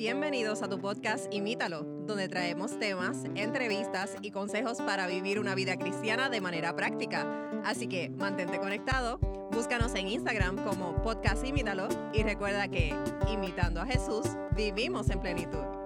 Bienvenidos 0.00 0.62
a 0.62 0.68
tu 0.70 0.80
podcast 0.80 1.26
Imítalo, 1.30 1.82
donde 2.06 2.26
traemos 2.26 2.78
temas, 2.78 3.18
entrevistas 3.34 4.16
y 4.22 4.30
consejos 4.30 4.78
para 4.78 5.06
vivir 5.06 5.38
una 5.38 5.54
vida 5.54 5.76
cristiana 5.76 6.30
de 6.30 6.40
manera 6.40 6.74
práctica. 6.74 7.26
Así 7.66 7.86
que 7.86 8.08
mantente 8.08 8.58
conectado, 8.58 9.18
búscanos 9.52 9.94
en 9.96 10.08
Instagram 10.08 10.56
como 10.64 11.02
podcast 11.02 11.46
Imítalo 11.46 11.86
y 12.14 12.22
recuerda 12.22 12.66
que, 12.68 12.96
imitando 13.30 13.82
a 13.82 13.84
Jesús, 13.84 14.24
vivimos 14.56 15.10
en 15.10 15.20
plenitud. 15.20 15.79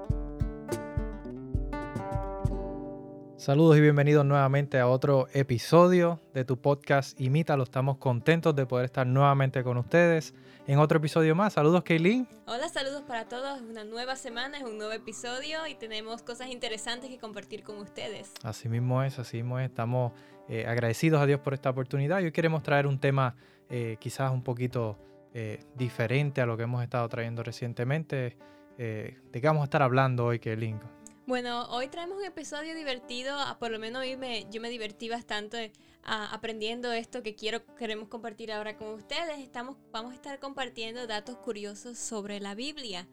Saludos 3.37 3.77
y 3.77 3.81
bienvenidos 3.81 4.25
nuevamente 4.25 4.79
a 4.79 4.87
otro 4.87 5.27
episodio 5.33 6.21
de 6.33 6.45
tu 6.45 6.57
podcast 6.57 7.21
Imítalo. 7.21 7.65
Estamos 7.65 7.99
contentos 7.99 8.55
de 8.55 8.65
poder 8.65 8.85
estar 8.85 9.09
nuevamente 9.09 9.65
con 9.65 9.77
ustedes 9.77 10.33
en 10.69 10.79
otro 10.79 10.99
episodio 10.99 11.35
más. 11.35 11.55
Saludos, 11.55 11.83
Kaylin. 11.83 12.29
Hola, 12.47 12.69
saludos 12.69 13.03
para 13.03 13.29
todos. 13.29 13.59
Es 13.59 13.65
una 13.65 13.83
nueva 13.83 14.15
semana, 14.15 14.59
es 14.59 14.63
un 14.63 14.79
nuevo 14.79 14.93
episodio 14.93 15.67
y 15.67 15.75
tenemos 15.75 16.23
cosas 16.23 16.49
interesantes 16.49 17.11
que 17.11 17.19
compartir 17.19 17.65
con 17.65 17.79
ustedes. 17.79 18.33
Así 18.45 18.69
mismo 18.69 19.03
es, 19.03 19.19
así 19.19 19.39
mismo 19.39 19.59
es. 19.59 19.69
Estamos 19.69 20.13
eh, 20.49 20.65
agradecidos 20.69 21.21
a 21.21 21.27
Dios 21.27 21.41
por 21.41 21.55
esta 21.55 21.71
oportunidad 21.71 22.19
hoy 22.19 22.31
queremos 22.31 22.63
traer 22.63 22.87
un 22.87 23.01
tema 23.01 23.35
eh, 23.69 23.97
quizás 23.99 24.31
un 24.31 24.45
poquito 24.45 24.97
eh, 25.33 25.65
diferente 25.75 26.41
a 26.41 26.47
lo 26.47 26.57
que 26.57 26.63
hemos 26.63 26.85
estado 26.85 27.09
trayendo 27.09 27.43
recientemente. 27.43 28.37
¿De 28.77 29.17
qué 29.33 29.43
vamos 29.45 29.63
a 29.63 29.65
estar 29.65 29.83
hablando 29.83 30.25
hoy, 30.25 30.41
Kaylin? 30.41 30.81
Bueno, 31.27 31.65
hoy 31.71 31.89
traemos 31.89 32.19
un 32.19 32.25
episodio 32.27 32.75
divertido, 32.75 33.35
ah, 33.39 33.59
por 33.59 33.71
lo 33.71 33.79
menos 33.79 34.03
hoy 34.03 34.15
me, 34.15 34.47
yo 34.51 34.61
me 34.61 34.69
divertí 34.69 35.09
bastante 35.09 35.73
ah, 36.03 36.29
aprendiendo 36.31 36.93
esto 36.93 37.23
que 37.23 37.35
quiero, 37.35 37.65
queremos 37.77 38.09
compartir 38.09 38.53
ahora 38.53 38.77
con 38.77 38.89
ustedes. 38.89 39.39
Estamos, 39.39 39.79
vamos 39.91 40.13
a 40.13 40.17
estar 40.17 40.39
compartiendo 40.39 41.07
datos 41.07 41.39
curiosos 41.39 41.99
sobre 41.99 42.41
la 42.41 42.55
Biblia. 42.55 43.09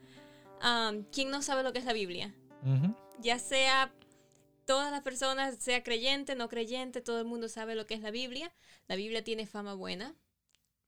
¿Quién 1.13 1.31
no 1.31 1.41
sabe 1.41 1.63
lo 1.63 1.71
que 1.71 1.79
es 1.79 1.85
la 1.85 1.93
Biblia? 1.93 2.35
Ya 3.19 3.39
sea 3.39 3.93
todas 4.65 4.91
las 4.91 5.01
personas, 5.03 5.55
sea 5.59 5.81
creyente, 5.81 6.35
no 6.35 6.49
creyente, 6.49 6.99
todo 6.99 7.19
el 7.19 7.25
mundo 7.25 7.47
sabe 7.47 7.75
lo 7.75 7.87
que 7.87 7.93
es 7.93 8.01
la 8.01 8.11
Biblia. 8.11 8.53
La 8.89 8.97
Biblia 8.97 9.23
tiene 9.23 9.47
fama 9.47 9.73
buena. 9.73 10.15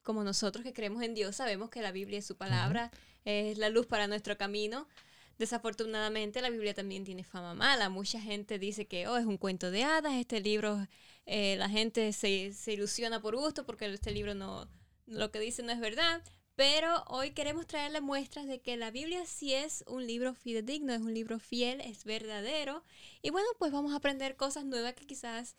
Como 0.02 0.26
nosotros 0.26 0.66
que 0.66 0.74
creemos 0.74 1.02
en 1.02 1.14
Dios, 1.14 1.38
sabemos 1.38 1.70
que 1.70 1.82
la 1.82 1.94
Biblia 1.94 2.20
es 2.20 2.26
su 2.26 2.36
palabra, 2.36 2.92
es 3.24 3.58
la 3.58 3.70
luz 3.70 3.86
para 3.88 4.08
nuestro 4.08 4.38
camino. 4.38 4.90
Desafortunadamente 5.38 6.42
la 6.42 6.50
Biblia 6.50 6.74
también 6.74 7.04
tiene 7.04 7.24
fama 7.24 7.54
mala. 7.54 7.90
Mucha 7.90 8.20
gente 8.20 8.60
dice 8.60 8.86
que 8.86 9.08
oh, 9.08 9.18
es 9.18 9.26
un 9.26 9.38
cuento 9.38 9.72
de 9.72 9.84
hadas, 9.84 10.14
este 10.14 10.42
libro, 10.42 10.88
eh, 11.26 11.56
la 11.58 11.70
gente 11.70 12.14
se, 12.14 12.54
se, 12.54 12.74
ilusiona 12.74 13.22
por 13.22 13.36
gusto 13.36 13.66
porque 13.66 13.86
este 13.86 14.12
libro 14.12 14.36
no, 14.36 14.68
lo 15.08 15.32
que 15.32 15.40
dice 15.40 15.64
no 15.64 15.72
es 15.72 15.80
verdad. 15.80 16.22
Pero 16.56 17.04
hoy 17.08 17.32
queremos 17.32 17.66
traerle 17.66 18.00
muestras 18.00 18.46
de 18.46 18.62
que 18.62 18.78
la 18.78 18.92
Biblia 18.92 19.26
sí 19.26 19.54
es 19.54 19.84
un 19.88 20.06
libro 20.06 20.36
fidedigno, 20.36 20.94
es 20.94 21.02
un 21.02 21.14
libro 21.14 21.40
fiel, 21.40 21.82
es 21.82 22.04
verdadero. 22.04 22.84
Y 23.24 23.32
bueno, 23.32 23.48
pues 23.58 23.72
vamos 23.72 23.92
a 23.94 23.96
aprender 23.96 24.36
cosas 24.36 24.64
nuevas 24.64 24.94
que 24.94 25.08
quizás 25.08 25.56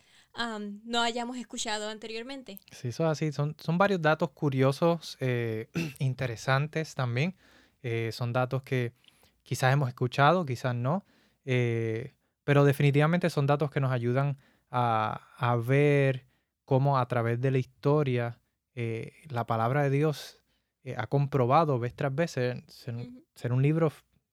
no 0.84 1.00
hayamos 1.00 1.36
escuchado 1.36 1.89
anteriormente. 1.89 2.61
Sí, 2.70 2.89
eso 2.89 3.05
es 3.05 3.11
así. 3.11 3.33
Son, 3.33 3.56
son 3.58 3.77
varios 3.77 4.00
datos 4.02 4.30
curiosos, 4.30 5.17
eh, 5.19 5.69
interesantes 5.98 6.95
también. 6.95 7.34
Eh, 7.83 8.11
son 8.12 8.33
datos 8.33 8.62
que 8.62 8.92
quizás 9.45 9.73
hemos 9.73 9.89
escuchado, 9.89 10.45
quizás 10.45 10.75
no, 10.75 11.05
eh, 11.45 12.14
pero 12.42 12.64
definitivamente 12.64 13.31
son 13.31 13.47
datos 13.47 13.70
que 13.70 13.81
nos 13.81 13.92
ayudan 13.92 14.36
a, 14.70 15.56
ver 15.64 16.27
cómo 16.64 16.98
a 16.98 17.06
través 17.06 17.41
de 17.41 17.53
la 17.53 17.59
historia 17.59 18.41
eh, 18.75 19.12
la 19.28 19.47
palabra 19.47 19.84
de 19.84 19.91
Dios 19.91 20.41
eh, 20.83 20.97
ha 20.98 21.06
comprobado 21.06 21.78
vez 21.78 21.95
tras 21.95 22.12
vez 22.12 22.33
ser, 22.33 22.64
un 23.53 23.62
libro 23.62 23.92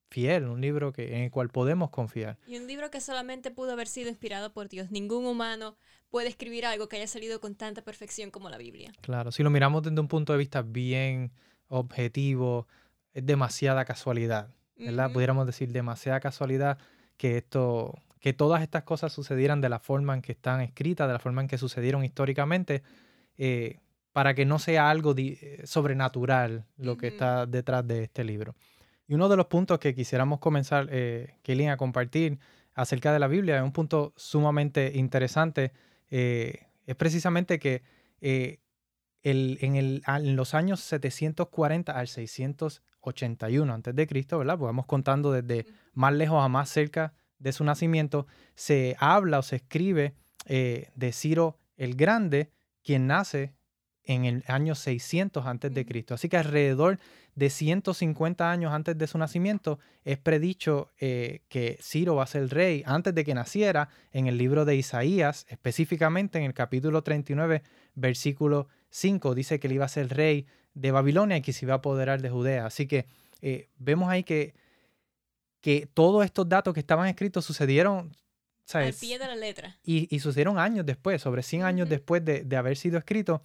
fiel, 0.09 0.45
un 0.45 0.59
libro 0.59 0.91
que, 0.91 1.15
en 1.15 1.23
el 1.23 1.31
cual 1.31 1.49
podemos 1.49 1.91
confiar. 1.91 2.39
Y 2.47 2.57
un 2.57 2.65
libro 2.65 2.89
que 2.89 3.01
solamente 3.01 3.51
pudo 3.51 3.73
haber 3.73 3.87
sido 3.87 4.09
inspirado 4.09 4.51
por 4.51 4.67
Dios. 4.67 4.89
Ningún 4.89 5.25
humano 5.25 5.77
puede 6.09 6.27
escribir 6.27 6.65
algo 6.65 6.89
que 6.89 6.97
haya 6.97 7.07
salido 7.07 7.39
con 7.39 7.53
tanta 7.53 7.83
perfección 7.83 8.31
como 8.31 8.49
la 8.49 8.57
Biblia. 8.57 8.91
Claro, 9.01 9.31
si 9.31 9.43
lo 9.43 9.51
miramos 9.51 9.83
desde 9.83 9.99
un 9.99 10.07
punto 10.07 10.33
de 10.33 10.39
vista 10.39 10.63
bien 10.63 11.31
objetivo, 11.67 12.67
es 13.13 13.25
demasiada 13.25 13.85
casualidad 13.85 14.49
¿verdad? 14.81 15.11
Pudiéramos 15.11 15.45
decir 15.45 15.71
demasiada 15.71 16.19
casualidad 16.19 16.77
que 17.17 17.37
esto, 17.37 17.97
que 18.19 18.33
todas 18.33 18.61
estas 18.61 18.83
cosas 18.83 19.13
sucedieran 19.13 19.61
de 19.61 19.69
la 19.69 19.79
forma 19.79 20.13
en 20.13 20.21
que 20.21 20.31
están 20.33 20.61
escritas, 20.61 21.07
de 21.07 21.13
la 21.13 21.19
forma 21.19 21.41
en 21.41 21.47
que 21.47 21.57
sucedieron 21.57 22.03
históricamente, 22.03 22.83
eh, 23.37 23.79
para 24.13 24.33
que 24.33 24.45
no 24.45 24.59
sea 24.59 24.89
algo 24.89 25.13
eh, 25.17 25.61
sobrenatural 25.63 26.65
lo 26.77 26.97
que 26.97 27.07
está 27.07 27.45
detrás 27.45 27.87
de 27.87 28.03
este 28.03 28.23
libro. 28.23 28.55
Y 29.07 29.13
uno 29.13 29.29
de 29.29 29.37
los 29.37 29.47
puntos 29.47 29.79
que 29.79 29.95
quisiéramos 29.95 30.39
comenzar, 30.39 30.87
eh, 30.91 31.35
a 31.69 31.77
compartir 31.77 32.39
acerca 32.73 33.13
de 33.13 33.19
la 33.19 33.27
Biblia, 33.27 33.57
es 33.57 33.63
un 33.63 33.71
punto 33.71 34.13
sumamente 34.15 34.91
interesante, 34.95 35.71
eh, 36.09 36.67
es 36.85 36.95
precisamente 36.95 37.59
que 37.59 37.83
el, 38.21 39.57
en, 39.61 39.75
el, 39.75 40.03
en, 40.07 40.35
los 40.35 40.53
años 40.53 40.79
740 40.81 41.91
al 41.91 42.07
600 42.07 42.81
81 43.01 43.73
antes 43.73 43.95
de 43.95 44.07
Cristo, 44.07 44.39
¿verdad? 44.39 44.57
Pues 44.57 44.67
vamos 44.67 44.85
contando 44.85 45.31
desde 45.31 45.65
más 45.93 46.13
lejos 46.13 46.43
a 46.43 46.47
más 46.47 46.69
cerca 46.69 47.13
de 47.39 47.51
su 47.51 47.63
nacimiento, 47.63 48.27
se 48.55 48.95
habla 48.99 49.39
o 49.39 49.41
se 49.41 49.57
escribe 49.57 50.13
eh, 50.45 50.89
de 50.95 51.11
Ciro 51.11 51.57
el 51.75 51.95
Grande, 51.95 52.51
quien 52.83 53.07
nace 53.07 53.53
en 54.03 54.25
el 54.25 54.43
año 54.47 54.75
600 54.75 55.45
antes 55.45 55.73
de 55.73 55.85
Cristo. 55.85 56.13
Así 56.13 56.29
que 56.29 56.37
alrededor 56.37 56.99
de 57.35 57.49
150 57.49 58.51
años 58.51 58.73
antes 58.73 58.97
de 58.97 59.07
su 59.07 59.17
nacimiento 59.17 59.79
es 60.03 60.17
predicho 60.17 60.91
eh, 60.99 61.41
que 61.47 61.77
Ciro 61.81 62.15
va 62.15 62.23
a 62.23 62.27
ser 62.27 62.43
el 62.43 62.49
rey 62.49 62.83
antes 62.85 63.15
de 63.15 63.23
que 63.23 63.33
naciera 63.33 63.89
en 64.11 64.27
el 64.27 64.37
libro 64.37 64.65
de 64.65 64.75
Isaías, 64.75 65.45
específicamente 65.49 66.39
en 66.39 66.45
el 66.45 66.53
capítulo 66.53 67.03
39, 67.03 67.63
versículo 67.95 68.67
5, 68.89 69.35
dice 69.35 69.59
que 69.59 69.67
él 69.67 69.73
iba 69.73 69.85
a 69.85 69.89
ser 69.89 70.09
rey 70.09 70.45
de 70.73 70.91
Babilonia 70.91 71.37
y 71.37 71.41
que 71.41 71.53
se 71.53 71.65
iba 71.65 71.73
a 71.73 71.77
apoderar 71.77 72.21
de 72.21 72.29
Judea. 72.29 72.65
Así 72.65 72.87
que 72.87 73.05
eh, 73.41 73.69
vemos 73.77 74.09
ahí 74.09 74.23
que, 74.23 74.53
que 75.61 75.87
todos 75.93 76.25
estos 76.25 76.47
datos 76.47 76.73
que 76.73 76.79
estaban 76.79 77.07
escritos 77.07 77.45
sucedieron 77.45 78.11
al 78.73 78.93
pie 78.93 79.19
de 79.19 79.27
la 79.27 79.35
letra. 79.35 79.77
Y, 79.83 80.19
sucedieron 80.19 80.57
años 80.57 80.85
después, 80.85 81.21
sobre 81.21 81.43
100 81.43 81.63
años 81.63 81.89
después 81.89 82.23
de, 82.23 82.55
haber 82.55 82.77
sido 82.77 82.97
escrito, 82.97 83.41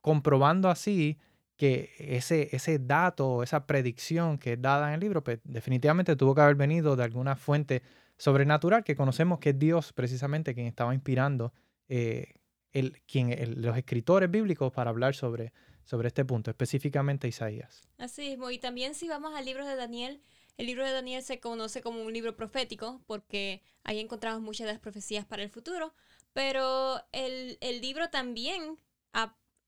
comprobando 0.00 0.68
así 0.68 1.18
que 1.56 1.92
ese, 1.98 2.50
ese 2.52 2.78
dato, 2.78 3.42
esa 3.42 3.66
predicción 3.66 4.38
que 4.38 4.52
es 4.52 4.62
dada 4.62 4.88
en 4.88 4.94
el 4.94 5.00
libro, 5.00 5.24
pues 5.24 5.40
definitivamente 5.42 6.14
tuvo 6.14 6.34
que 6.34 6.42
haber 6.42 6.54
venido 6.54 6.94
de 6.94 7.02
alguna 7.02 7.34
fuente 7.34 7.82
sobrenatural 8.16 8.84
que 8.84 8.94
conocemos 8.94 9.40
que 9.40 9.50
es 9.50 9.58
Dios 9.58 9.92
precisamente 9.92 10.54
quien 10.54 10.66
estaba 10.66 10.94
inspirando 10.94 11.52
eh, 11.88 12.34
el, 12.72 13.00
quien, 13.02 13.34
los 13.60 13.76
escritores 13.76 14.30
bíblicos 14.30 14.72
para 14.72 14.90
hablar 14.90 15.16
sobre, 15.16 15.52
sobre 15.88 16.08
este 16.08 16.22
punto, 16.26 16.50
específicamente 16.50 17.28
Isaías. 17.28 17.80
Así 17.96 18.28
es, 18.28 18.38
y 18.52 18.58
también 18.58 18.94
si 18.94 19.08
vamos 19.08 19.34
al 19.34 19.46
libro 19.46 19.66
de 19.66 19.74
Daniel, 19.74 20.20
el 20.58 20.66
libro 20.66 20.84
de 20.84 20.92
Daniel 20.92 21.22
se 21.22 21.40
conoce 21.40 21.80
como 21.80 22.02
un 22.02 22.12
libro 22.12 22.36
profético 22.36 23.00
porque 23.06 23.62
ahí 23.84 23.98
encontramos 23.98 24.42
muchas 24.42 24.66
de 24.66 24.74
las 24.74 24.82
profecías 24.82 25.24
para 25.24 25.42
el 25.42 25.48
futuro, 25.48 25.94
pero 26.34 27.02
el, 27.12 27.56
libro 27.80 28.10
también 28.10 28.76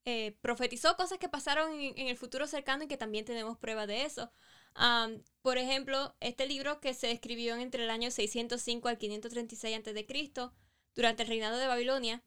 eh, 0.05 0.37
profetizó 0.43 0.95
cosas 0.95 1.17
que 1.17 1.31
pasaron 1.31 1.81
en, 1.81 2.09
el 2.09 2.17
futuro 2.19 2.47
cercano 2.47 2.85
y 2.85 2.87
que 2.87 2.99
también 2.99 3.25
tenemos 3.25 3.57
prueba 3.57 3.87
de 3.87 4.05
eso. 4.05 4.31
por 5.41 5.57
ejemplo, 5.57 6.15
este 6.21 6.47
libro 6.47 6.81
que 6.81 6.93
se 6.93 7.13
escribió 7.13 7.57
entre 7.57 7.85
el 7.85 7.91
año 7.91 8.11
605 8.11 8.89
al 8.89 8.99
536 8.99 9.79
a.C., 9.79 10.51
durante 10.95 11.23
el 11.23 11.29
reinado 11.29 11.57
de 11.57 11.67
Babilonia, 11.67 12.23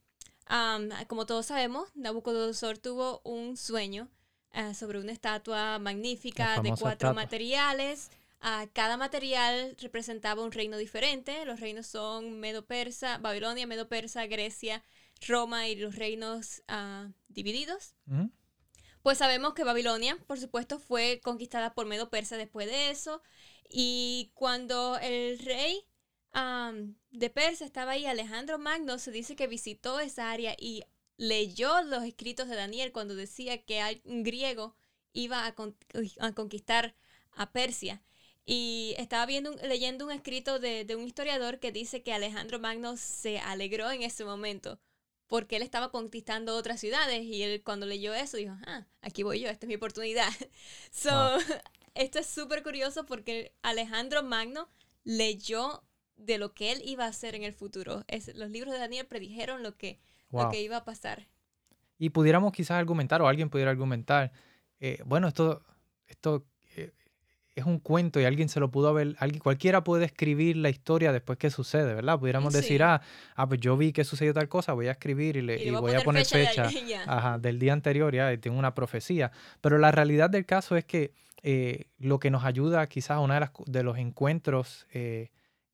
como 1.08 1.26
todos 1.26 1.48
sabemos, 1.48 1.90
Nabucodonosor 1.96 2.78
tuvo 2.78 3.22
un 3.24 3.58
sueño 3.58 4.10
eh, 4.54 4.74
sobre 4.76 5.00
una 5.00 5.12
estatua 5.12 5.80
magnífica 5.80 6.62
de 6.62 6.74
cuatro 6.80 7.14
materiales. 7.14 8.12
Uh, 8.44 8.68
cada 8.74 8.98
material 8.98 9.76
representaba 9.80 10.44
un 10.44 10.52
reino 10.52 10.78
diferente. 10.78 11.46
Los 11.46 11.60
reinos 11.60 11.88
son 11.88 12.40
Medo-Persa, 12.40 13.18
Babilonia, 13.18 13.66
Medo-Persa, 13.66 14.28
Grecia, 14.28 14.84
Roma 15.28 15.68
y 15.70 15.76
los 15.76 15.96
reinos 15.96 16.62
ah, 16.68 17.10
divididos. 17.30 17.96
Pues 19.02 19.18
sabemos 19.18 19.54
que 19.54 19.64
Babilonia, 19.64 20.18
por 20.28 20.40
supuesto, 20.40 20.78
fue 20.78 21.20
conquistada 21.24 21.74
por 21.74 21.86
Medo-Persa 21.86 22.38
después 22.38 22.68
de 22.68 22.92
eso. 22.92 23.24
Y 23.70 24.32
cuando 24.36 24.98
el 25.00 25.40
rey 25.40 25.84
de 26.34 27.30
Persia 27.30 27.66
estaba 27.66 27.92
ahí 27.92 28.06
Alejandro 28.06 28.58
Magno, 28.58 28.98
se 28.98 29.12
dice 29.12 29.36
que 29.36 29.48
visitó 29.48 30.00
esa 30.00 30.32
área 30.32 30.56
y 30.60 30.84
leyó 31.18 31.82
los 31.84 32.04
escritos 32.04 32.48
de 32.48 32.56
Daniel 32.56 32.92
cuando 32.92 33.16
decía 33.16 33.64
que 33.64 34.02
un 34.06 34.24
griego 34.24 34.76
iba 35.14 35.46
a, 35.46 36.34
conquistar 36.34 36.96
a 37.34 37.52
Persia. 37.52 38.02
Y 38.46 38.94
estaba 38.98 39.26
viendo, 39.26 39.52
leyendo 39.64 40.06
un 40.06 40.12
escrito 40.12 40.60
de, 40.60 40.86
un 40.98 41.08
historiador 41.08 41.60
que 41.60 41.72
dice 41.72 42.04
que 42.04 42.14
Alejandro 42.14 42.60
Magno 42.60 42.98
se 42.98 43.40
alegró 43.40 43.90
en 43.92 44.02
ese 44.02 44.26
momento 44.26 44.80
porque 45.28 45.56
él 45.56 45.62
estaba 45.64 45.92
conquistando 45.92 46.56
otras 46.56 46.80
ciudades 46.80 47.24
y 47.24 47.42
él 47.42 47.64
cuando 47.64 47.86
leyó 47.86 48.14
eso 48.14 48.38
dijo, 48.38 48.56
ah, 48.68 48.86
aquí 49.02 49.24
voy 49.24 49.40
yo, 49.40 49.50
esta 49.50 49.66
es 49.66 49.68
mi 49.68 49.76
oportunidad. 49.76 50.30
So, 50.92 51.10
esto 51.96 52.20
es 52.20 52.28
súper 52.28 52.64
curioso 52.64 53.06
porque 53.06 53.54
Alejandro 53.62 54.24
Magno 54.24 54.70
leyó 55.04 55.84
de 56.18 56.38
lo 56.38 56.54
que 56.54 56.72
él 56.72 56.82
iba 56.86 57.06
a 57.06 57.10
hacer 57.10 57.36
en 57.36 57.44
el 57.44 57.54
futuro. 57.54 58.04
Es, 58.08 58.34
los 58.36 58.50
libros 58.50 58.74
de 58.74 58.80
Daniel 58.80 59.06
predijeron 59.06 59.64
lo 59.64 59.76
que, 59.78 60.00
lo 60.32 60.50
que 60.50 60.62
iba 60.62 60.78
a 60.78 60.86
pasar. 60.86 61.28
Y 61.98 62.10
pudiéramos 62.10 62.52
quizás 62.52 62.72
argumentar, 62.78 63.22
o 63.22 63.28
alguien 63.28 63.50
pudiera 63.50 63.72
argumentar, 63.72 64.32
eh, 64.80 65.00
bueno, 65.06 65.28
esto, 65.28 65.64
esto 66.08 66.46
eh, 66.76 66.92
es 67.56 67.66
un 67.66 67.80
cuento 67.80 68.20
y 68.20 68.26
alguien 68.26 68.50
se 68.50 68.60
lo 68.60 68.72
pudo 68.72 68.90
haber, 68.90 69.16
alguien, 69.20 69.40
cualquiera 69.40 69.84
puede 69.84 70.06
escribir 70.06 70.58
la 70.58 70.70
historia 70.70 71.12
después 71.12 71.38
que 71.38 71.50
sucede, 71.50 71.94
¿verdad? 71.94 72.20
Pudiéramos 72.20 72.52
Sí. 72.54 72.60
decir, 72.62 72.84
ah, 72.84 73.02
ah, 73.36 73.48
pues 73.48 73.60
yo 73.60 73.78
vi 73.78 73.94
que 73.94 74.04
sucedió 74.04 74.34
tal 74.34 74.50
cosa, 74.50 74.74
voy 74.74 74.88
a 74.88 74.92
escribir 74.92 75.38
y, 75.38 75.42
le, 75.44 75.56
Y 75.62 75.66
le 75.66 75.72
y 75.72 75.72
voy 75.72 75.94
a 75.94 76.00
a 76.00 76.02
poner 76.02 76.26
fecha 76.26 76.70
fecha, 76.70 76.86
ya. 76.88 77.04
ajá, 77.04 77.38
del 77.38 77.60
día 77.60 77.74
anterior, 77.74 78.14
ya, 78.14 78.34
y 78.34 78.38
tengo 78.38 78.58
una 78.58 78.74
profecía. 78.74 79.32
Pero 79.62 79.78
la 79.78 79.92
realidad 79.92 80.30
del 80.30 80.46
caso 80.46 80.76
es 80.76 80.84
que 80.86 81.14
eh, 81.44 81.86
lo 82.00 82.20
que 82.20 82.32
nos 82.32 82.44
ayuda 82.44 82.88
quizás 82.88 83.20
una 83.20 83.36
de, 83.36 83.40
las, 83.42 83.52
de 83.66 83.84
los 83.84 83.98
encuentros 83.98 84.88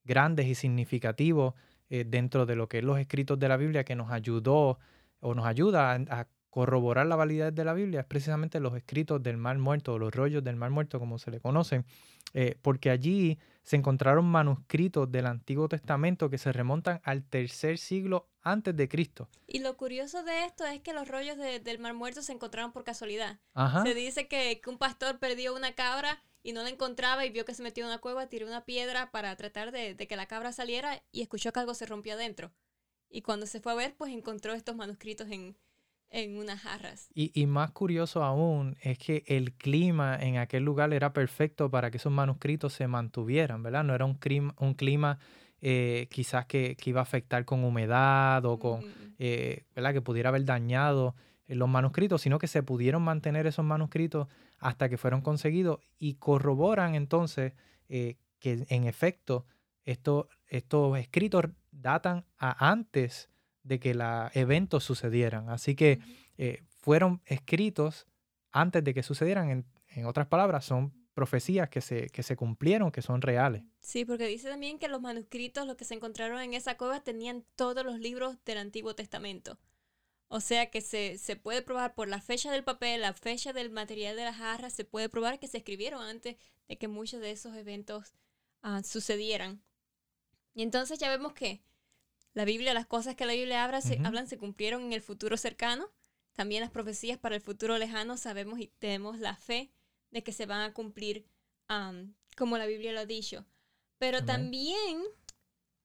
grandes 0.09 0.47
y 0.47 0.55
significativos 0.55 1.53
eh, 1.91 2.03
dentro 2.05 2.45
de 2.45 2.55
lo 2.55 2.67
que 2.67 2.79
es 2.79 2.83
los 2.83 2.97
escritos 2.99 3.37
de 3.39 3.47
la 3.47 3.57
Biblia 3.57 3.83
que 3.85 3.95
nos 3.95 4.11
ayudó 4.11 4.79
o 5.21 5.33
nos 5.35 5.45
ayuda 5.45 5.91
a, 5.93 5.95
a 6.21 6.27
corroborar 6.49 7.05
la 7.05 7.15
validez 7.15 7.53
de 7.53 7.63
la 7.63 7.73
Biblia 7.73 7.99
es 8.01 8.05
precisamente 8.07 8.59
los 8.59 8.75
escritos 8.75 9.21
del 9.21 9.37
Mar 9.37 9.57
Muerto, 9.59 9.93
o 9.93 9.99
los 9.99 10.11
rollos 10.13 10.43
del 10.43 10.55
Mar 10.55 10.71
Muerto, 10.71 10.97
como 10.99 11.19
se 11.19 11.29
le 11.29 11.39
conocen, 11.39 11.85
eh, 12.33 12.55
porque 12.63 12.89
allí 12.89 13.37
se 13.61 13.75
encontraron 13.75 14.25
manuscritos 14.25 15.11
del 15.11 15.27
Antiguo 15.27 15.69
Testamento 15.69 16.27
que 16.29 16.39
se 16.39 16.51
remontan 16.51 17.01
al 17.03 17.23
tercer 17.23 17.77
siglo 17.77 18.29
antes 18.41 18.75
de 18.75 18.87
Cristo. 18.87 19.29
Y 19.45 19.59
lo 19.59 19.77
curioso 19.77 20.23
de 20.23 20.45
esto 20.45 20.65
es 20.65 20.79
que 20.81 20.93
los 20.93 21.07
rollos 21.07 21.37
de- 21.37 21.59
del 21.59 21.77
Mar 21.77 21.93
Muerto 21.93 22.23
se 22.23 22.33
encontraron 22.33 22.71
por 22.71 22.83
casualidad. 22.83 23.37
Ajá. 23.53 23.83
Se 23.83 23.93
dice 23.93 24.27
que, 24.27 24.59
que 24.59 24.69
un 24.71 24.79
pastor 24.79 25.19
perdió 25.19 25.55
una 25.55 25.73
cabra 25.73 26.23
y 26.43 26.53
no 26.53 26.63
la 26.63 26.69
encontraba 26.69 27.25
y 27.25 27.29
vio 27.29 27.45
que 27.45 27.53
se 27.53 27.63
metió 27.63 27.83
en 27.83 27.89
una 27.89 27.99
cueva, 27.99 28.27
tiró 28.27 28.47
una 28.47 28.65
piedra 28.65 29.11
para 29.11 29.35
tratar 29.35 29.71
de, 29.71 29.95
de 29.95 30.07
que 30.07 30.15
la 30.15 30.25
cabra 30.25 30.51
saliera 30.51 31.01
y 31.11 31.21
escuchó 31.21 31.51
que 31.51 31.59
algo 31.59 31.73
se 31.73 31.85
rompió 31.85 32.13
adentro. 32.13 32.51
Y 33.09 33.21
cuando 33.21 33.45
se 33.45 33.59
fue 33.59 33.71
a 33.71 33.75
ver, 33.75 33.95
pues 33.97 34.13
encontró 34.13 34.53
estos 34.53 34.75
manuscritos 34.75 35.29
en, 35.31 35.57
en 36.11 36.37
unas 36.37 36.61
jarras. 36.61 37.09
Y, 37.13 37.31
y 37.39 37.45
más 37.45 37.71
curioso 37.71 38.23
aún 38.23 38.77
es 38.81 38.97
que 38.97 39.23
el 39.27 39.53
clima 39.53 40.15
en 40.19 40.37
aquel 40.37 40.63
lugar 40.63 40.93
era 40.93 41.13
perfecto 41.13 41.69
para 41.69 41.91
que 41.91 41.97
esos 41.97 42.11
manuscritos 42.11 42.73
se 42.73 42.87
mantuvieran, 42.87 43.63
¿verdad? 43.63 43.83
No 43.83 43.95
era 43.95 44.05
un 44.05 44.15
clima, 44.15 44.53
un 44.59 44.73
clima 44.73 45.19
eh, 45.61 46.07
quizás 46.09 46.45
que, 46.45 46.75
que 46.75 46.89
iba 46.91 46.99
a 46.99 47.03
afectar 47.03 47.45
con 47.45 47.63
humedad 47.63 48.45
o 48.45 48.59
con, 48.59 48.85
eh, 49.17 49.65
¿verdad? 49.75 49.93
Que 49.93 50.01
pudiera 50.01 50.29
haber 50.29 50.45
dañado 50.45 51.15
eh, 51.47 51.55
los 51.55 51.67
manuscritos, 51.67 52.21
sino 52.21 52.39
que 52.39 52.47
se 52.47 52.63
pudieron 52.63 53.01
mantener 53.01 53.47
esos 53.47 53.65
manuscritos 53.65 54.27
hasta 54.59 54.89
que 54.89 54.97
fueron 54.97 55.21
conseguidos 55.21 55.79
y 55.97 56.15
corroboran 56.15 56.95
entonces 56.95 57.53
eh, 57.87 58.17
que 58.39 58.65
en 58.69 58.85
efecto 58.85 59.45
estos, 59.85 60.27
estos 60.47 60.97
escritos 60.97 61.45
datan 61.71 62.25
a 62.37 62.69
antes 62.69 63.29
de 63.63 63.79
que 63.79 63.93
los 63.93 64.35
eventos 64.35 64.83
sucedieran. 64.83 65.49
Así 65.49 65.75
que 65.75 65.99
eh, 66.37 66.63
fueron 66.79 67.21
escritos 67.25 68.07
antes 68.51 68.83
de 68.83 68.93
que 68.93 69.03
sucedieran. 69.03 69.49
En, 69.49 69.65
en 69.89 70.05
otras 70.05 70.27
palabras, 70.27 70.65
son 70.65 70.93
profecías 71.13 71.69
que 71.69 71.81
se, 71.81 72.09
que 72.09 72.23
se 72.23 72.35
cumplieron, 72.35 72.91
que 72.91 73.01
son 73.01 73.21
reales. 73.21 73.63
Sí, 73.81 74.05
porque 74.05 74.25
dice 74.27 74.49
también 74.49 74.79
que 74.79 74.87
los 74.87 75.01
manuscritos, 75.01 75.67
los 75.67 75.75
que 75.75 75.85
se 75.85 75.95
encontraron 75.95 76.39
en 76.39 76.53
esa 76.53 76.77
cueva, 76.77 77.01
tenían 77.01 77.43
todos 77.55 77.83
los 77.83 77.99
libros 77.99 78.37
del 78.45 78.57
Antiguo 78.57 78.95
Testamento. 78.95 79.57
O 80.29 80.39
sea 80.41 80.69
que 80.69 80.81
se, 80.81 81.17
se 81.17 81.35
puede 81.35 81.63
probar 81.63 81.95
por 81.95 82.07
la 82.07 82.21
fecha 82.21 82.51
del 82.51 82.63
papel, 82.63 83.01
la 83.01 83.13
fecha 83.13 83.51
del 83.51 83.71
material 83.71 84.15
de 84.15 84.25
las 84.25 84.37
jarras, 84.37 84.73
se 84.73 84.85
puede 84.85 85.09
probar 85.09 85.39
que 85.39 85.47
se 85.47 85.57
escribieron 85.57 86.03
antes 86.03 86.37
de 86.67 86.77
que 86.77 86.87
muchos 86.87 87.19
de 87.19 87.31
esos 87.31 87.55
eventos 87.55 88.13
ah, 88.61 88.83
sucedieran. 88.83 89.63
Y 90.53 90.61
entonces 90.61 90.99
ya 90.99 91.09
vemos 91.09 91.33
que 91.33 91.63
la 92.33 92.45
Biblia, 92.45 92.75
las 92.75 92.85
cosas 92.85 93.15
que 93.15 93.25
la 93.25 93.33
Biblia 93.33 93.63
habla, 93.63 93.81
se, 93.81 93.95
Ujú. 93.95 94.05
hablan 94.05 94.27
se 94.27 94.37
cumplieron 94.37 94.83
en 94.83 94.93
el 94.93 95.01
futuro 95.01 95.35
cercano. 95.35 95.89
También 96.33 96.61
las 96.61 96.71
profecías 96.71 97.17
para 97.17 97.35
el 97.35 97.41
futuro 97.41 97.77
lejano 97.79 98.15
sabemos 98.15 98.59
y 98.59 98.67
tenemos 98.67 99.19
la 99.19 99.35
fe 99.35 99.71
de 100.11 100.23
que 100.23 100.31
se 100.31 100.45
van 100.45 100.61
a 100.61 100.73
cumplir 100.73 101.25
como 102.37 102.57
la 102.57 102.65
Biblia 102.67 102.93
lo 102.93 103.01
ha 103.01 103.05
dicho. 103.05 103.45
Pero 103.97 104.23
también 104.23 105.03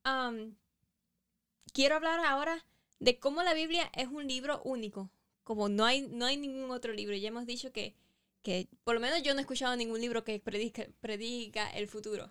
am, 0.05 0.55
quiero 1.73 1.97
hablar 1.97 2.21
ahora 2.21 2.65
de 3.01 3.19
cómo 3.19 3.43
la 3.43 3.55
Biblia 3.55 3.91
es 3.95 4.09
un 4.09 4.27
libro 4.27 4.63
único, 4.65 5.11
como 5.45 5.69
no 5.69 5.85
hay, 5.85 6.03
no 6.03 6.27
hay 6.27 6.37
ningún 6.37 6.71
otro 6.71 6.93
libro. 6.93 7.15
Ya 7.17 7.29
hemos 7.29 7.47
dicho 7.47 7.73
que, 7.73 7.95
que 8.43 8.69
por 8.85 8.95
lo 8.95 9.01
menos 9.01 9.23
yo 9.23 9.33
no 9.35 9.41
he 9.41 9.43
escuchado 9.43 9.77
ningún 9.77 10.01
libro 10.01 10.25
que 10.25 10.39
predica, 10.41 10.87
predica 11.01 11.71
el 11.71 11.89
futuro. 11.89 12.31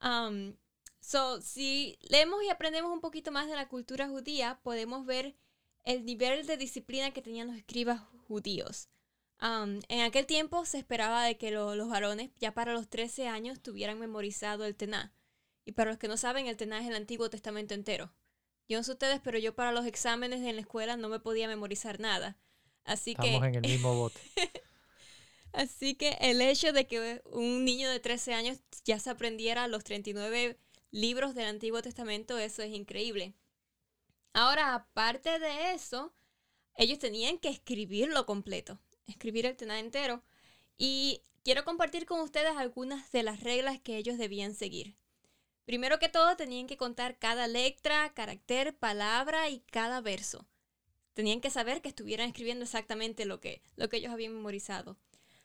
Am, 0.00 0.56
so, 1.00 1.40
si 1.42 1.98
leemos 2.02 2.42
y 2.44 2.50
aprendemos 2.50 2.92
un 2.92 3.00
poquito 3.00 3.30
más 3.32 3.48
de 3.48 3.54
la 3.56 3.68
cultura 3.68 4.08
judía, 4.08 4.60
podemos 4.62 5.06
ver 5.06 5.34
el 5.84 6.04
nivel 6.04 6.46
de 6.46 6.56
disciplina 6.56 7.12
que 7.12 7.22
tenían 7.22 7.48
los 7.48 7.56
escribas 7.56 8.00
judíos. 8.28 8.88
Am, 9.38 9.80
en 9.88 10.00
aquel 10.00 10.26
tiempo 10.26 10.64
se 10.64 10.78
esperaba 10.78 11.24
de 11.24 11.36
que 11.38 11.50
lo- 11.50 11.74
los 11.76 11.88
varones 11.88 12.30
ya 12.40 12.52
para 12.54 12.72
los 12.72 12.88
13 12.88 13.28
años 13.28 13.60
tuvieran 13.60 13.98
memorizado 13.98 14.64
el 14.64 14.74
Tená. 14.76 15.12
Y 15.64 15.72
para 15.72 15.90
los 15.90 15.98
que 15.98 16.08
no 16.08 16.16
saben, 16.16 16.46
el 16.46 16.56
Tená 16.56 16.80
es 16.80 16.88
el 16.88 16.94
Antiguo 16.96 17.30
Testamento 17.30 17.74
entero. 17.74 18.12
Yo 18.68 18.78
no 18.78 18.84
sé 18.84 18.92
ustedes, 18.92 19.20
pero 19.22 19.38
yo 19.38 19.54
para 19.54 19.72
los 19.72 19.86
exámenes 19.86 20.42
en 20.42 20.56
la 20.56 20.60
escuela 20.60 20.96
no 20.96 21.08
me 21.08 21.20
podía 21.20 21.48
memorizar 21.48 22.00
nada. 22.00 22.36
Así 22.84 23.12
Estamos 23.12 23.40
que, 23.40 23.46
en 23.46 23.54
el 23.54 23.60
mismo 23.62 23.94
bote. 23.94 24.20
así 25.52 25.94
que 25.94 26.18
el 26.20 26.40
hecho 26.42 26.72
de 26.72 26.86
que 26.86 27.22
un 27.26 27.64
niño 27.64 27.90
de 27.90 28.00
13 28.00 28.34
años 28.34 28.58
ya 28.84 28.98
se 28.98 29.10
aprendiera 29.10 29.68
los 29.68 29.84
39 29.84 30.58
libros 30.90 31.34
del 31.34 31.46
Antiguo 31.46 31.80
Testamento, 31.82 32.38
eso 32.38 32.62
es 32.62 32.74
increíble. 32.74 33.34
Ahora, 34.32 34.74
aparte 34.74 35.38
de 35.38 35.72
eso, 35.72 36.12
ellos 36.74 36.98
tenían 36.98 37.38
que 37.38 37.48
escribirlo 37.48 38.26
completo, 38.26 38.78
escribir 39.06 39.46
el 39.46 39.56
Tená 39.56 39.80
entero. 39.80 40.22
Y 40.76 41.22
quiero 41.42 41.64
compartir 41.64 42.06
con 42.06 42.20
ustedes 42.20 42.56
algunas 42.56 43.10
de 43.12 43.22
las 43.22 43.40
reglas 43.40 43.80
que 43.80 43.96
ellos 43.96 44.18
debían 44.18 44.54
seguir. 44.54 44.96
Primero 45.68 45.98
que 45.98 46.08
todo, 46.08 46.34
tenían 46.34 46.66
que 46.66 46.78
contar 46.78 47.18
cada 47.18 47.46
letra, 47.46 48.14
carácter, 48.14 48.74
palabra 48.78 49.50
y 49.50 49.60
cada 49.70 50.00
verso. 50.00 50.48
Tenían 51.12 51.42
que 51.42 51.50
saber 51.50 51.82
que 51.82 51.90
estuvieran 51.90 52.28
escribiendo 52.28 52.64
exactamente 52.64 53.26
lo 53.26 53.38
que, 53.38 53.60
lo 53.76 53.90
que 53.90 53.98
ellos 53.98 54.10
habían 54.10 54.32
memorizado. 54.32 54.96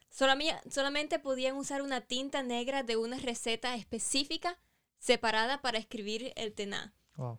Solamente 0.07 1.19
podían 1.19 1.57
usar 1.57 1.81
una 1.81 1.99
tinta 1.99 2.41
negra 2.41 2.83
de 2.83 2.95
una 2.95 3.17
receta 3.17 3.75
específica 3.75 4.57
separada 4.97 5.61
para 5.61 5.77
escribir 5.77 6.31
el 6.37 6.53
Tená. 6.53 6.95
Wow. 7.17 7.37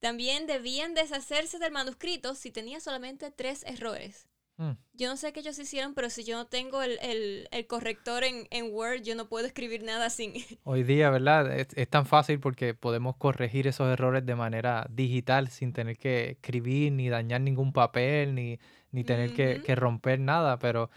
También 0.00 0.48
debían 0.48 0.94
deshacerse 0.94 1.60
del 1.60 1.70
manuscrito 1.70 2.34
si 2.34 2.50
tenía 2.50 2.80
solamente 2.80 3.30
tres 3.30 3.62
errores. 3.62 4.26
Mm. 4.56 4.72
Yo 4.92 5.08
no 5.08 5.16
sé 5.16 5.32
qué 5.32 5.40
ellos 5.40 5.58
hicieron, 5.58 5.94
pero 5.94 6.08
si 6.10 6.22
yo 6.22 6.36
no 6.36 6.46
tengo 6.46 6.80
el, 6.82 6.98
el- 7.02 7.48
el 7.50 7.66
corrector 7.66 8.22
en, 8.22 8.46
en 8.50 8.72
Word, 8.72 9.02
yo 9.02 9.16
no 9.16 9.28
puedo 9.28 9.46
escribir 9.46 9.82
nada 9.82 10.10
sin... 10.10 10.32
Hoy 10.64 10.84
día, 10.84 11.10
¿verdad? 11.10 11.58
Es, 11.58 11.68
es 11.74 11.88
tan 11.90 12.06
fácil 12.06 12.38
porque 12.38 12.72
podemos 12.74 13.16
corregir 13.16 13.66
esos 13.66 13.92
errores 13.92 14.24
de 14.24 14.36
manera 14.36 14.86
digital 14.90 15.48
sin 15.48 15.72
tener 15.72 15.98
que 15.98 16.30
escribir 16.30 16.92
ni 16.92 17.08
dañar 17.08 17.40
ningún 17.40 17.72
papel 17.72 18.34
ni, 18.36 18.60
ni 18.92 19.02
tener 19.02 19.34
que, 19.34 19.60
que 19.62 19.74
romper 19.74 20.20
nada, 20.20 20.58
pero, 20.60 20.88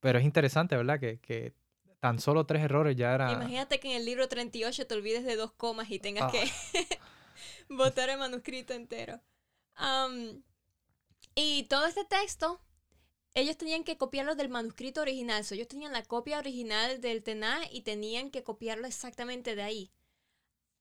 pero 0.00 0.18
es 0.18 0.24
interesante, 0.24 0.74
¿verdad? 0.76 0.98
Que, 0.98 1.18
que 1.20 1.52
tan 2.00 2.18
solo 2.20 2.46
tres 2.46 2.62
errores 2.62 2.96
ya 2.96 3.14
era... 3.14 3.32
Imagínate 3.32 3.80
que 3.80 3.90
en 3.90 3.96
el 3.98 4.06
libro 4.06 4.28
38 4.28 4.86
te 4.86 4.94
olvides 4.94 5.24
de 5.24 5.36
dos 5.36 5.52
comas 5.52 5.90
y 5.90 5.98
tengas 5.98 6.24
Ah. 6.24 6.30
que 6.32 6.48
botar 7.68 8.08
el 8.08 8.18
manuscrito 8.18 8.72
entero. 8.72 9.20
Am, 9.74 10.42
y 11.34 11.64
todo 11.64 11.86
este 11.86 12.04
texto, 12.04 12.60
ellos 13.38 13.56
tenían 13.56 13.84
que 13.84 13.96
copiarlo 13.96 14.34
del 14.34 14.48
manuscrito 14.48 15.00
original. 15.00 15.44
Ellos 15.50 15.68
tenían 15.68 15.92
la 15.92 16.02
copia 16.02 16.38
original 16.38 17.00
del 17.00 17.22
Tená 17.22 17.60
y 17.70 17.82
tenían 17.82 18.30
que 18.30 18.42
copiarlo 18.42 18.86
exactamente 18.86 19.54
de 19.54 19.62
ahí. 19.62 19.92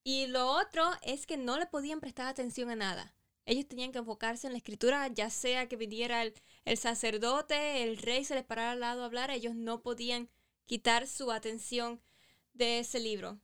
Y 0.04 0.28
lo 0.28 0.48
otro 0.48 0.90
es 1.04 1.28
que 1.28 1.38
no 1.38 1.58
le 1.60 1.66
podían 1.68 2.00
prestar 2.00 2.28
atención 2.28 2.70
a 2.70 2.76
nada. 2.76 3.14
Ellos 3.46 3.68
tenían 3.68 3.92
que 3.92 4.00
enfocarse 4.00 4.48
en 4.48 4.54
la 4.54 4.58
escritura, 4.58 5.08
ya 5.08 5.30
sea 5.30 5.68
que 5.68 5.76
viniera 5.76 6.24
el, 6.24 6.34
el 6.66 6.78
sacerdote, 6.78 7.84
el 7.84 7.98
rey 7.98 8.26
se 8.26 8.36
les 8.36 8.44
parara 8.44 8.72
al 8.72 8.80
lado 8.80 9.04
a 9.04 9.06
hablar, 9.06 9.32
ellos 9.32 9.56
no 9.56 9.82
podían 9.82 10.30
quitar 10.66 11.08
su 11.08 11.32
atención 11.32 12.02
de 12.54 12.80
ese 12.80 13.00
libro. 13.00 13.40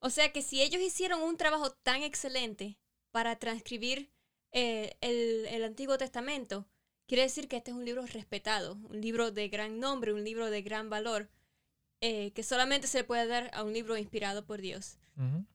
O 0.00 0.10
sea 0.10 0.32
que 0.32 0.42
si 0.42 0.60
ellos 0.60 0.82
hicieron 0.82 1.22
un 1.22 1.36
trabajo 1.36 1.70
tan 1.70 2.02
excelente 2.02 2.78
para 3.12 3.38
transcribir 3.38 4.10
eh, 4.52 4.96
el, 5.00 5.46
el 5.46 5.64
Antiguo 5.64 5.96
Testamento, 5.96 6.66
quiere 7.06 7.22
decir 7.22 7.48
que 7.48 7.56
este 7.56 7.70
es 7.70 7.76
un 7.76 7.84
libro 7.84 8.04
respetado, 8.06 8.74
un 8.88 9.00
libro 9.00 9.30
de 9.30 9.48
gran 9.48 9.80
nombre, 9.80 10.12
un 10.12 10.24
libro 10.24 10.50
de 10.50 10.62
gran 10.62 10.90
valor, 10.90 11.28
eh, 12.00 12.32
que 12.32 12.42
solamente 12.42 12.86
se 12.86 12.98
le 12.98 13.04
puede 13.04 13.26
dar 13.26 13.50
a 13.54 13.62
un 13.62 13.72
libro 13.72 13.96
inspirado 13.96 14.44
por 14.44 14.60
Dios. 14.60 14.98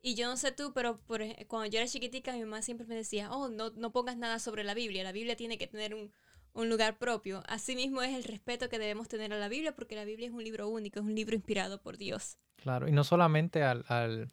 Y 0.02 0.16
yo 0.16 0.28
no 0.28 0.38
sé 0.38 0.54
tú, 0.54 0.72
pero 0.74 1.02
por 1.02 1.22
cuando 1.48 1.70
yo 1.70 1.80
era 1.80 1.88
chiquitica, 1.88 2.32
mi 2.32 2.40
mamá 2.40 2.62
siempre 2.62 2.88
me 2.88 2.96
decía, 2.96 3.30
oh, 3.30 3.50
no, 3.50 3.72
no 3.72 3.92
pongas 3.92 4.16
nada 4.16 4.40
sobre 4.40 4.64
la 4.64 4.74
Biblia, 4.74 5.04
la 5.04 5.12
Biblia 5.12 5.36
tiene 5.36 5.58
que 5.58 5.68
tener 5.68 5.94
un, 5.94 6.14
un 6.54 6.70
lugar 6.70 6.98
propio. 6.98 7.44
Asimismo 7.46 8.02
es 8.02 8.16
el 8.16 8.24
respeto 8.24 8.70
que 8.70 8.80
debemos 8.80 9.10
tener 9.10 9.34
a 9.34 9.38
la 9.38 9.50
Biblia, 9.50 9.76
porque 9.76 9.96
la 9.96 10.06
Biblia 10.06 10.28
es 10.28 10.34
un 10.34 10.46
libro 10.46 10.70
único, 10.70 11.00
es 11.00 11.06
un 11.06 11.14
libro 11.14 11.36
inspirado 11.36 11.82
por 11.82 11.98
Dios. 11.98 12.38
Claro, 12.56 12.88
y 12.88 12.94
no 12.94 13.04
solamente 13.04 13.62
al, 13.64 13.84
al 13.90 14.30